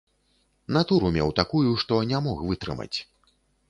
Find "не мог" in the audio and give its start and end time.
2.15-2.37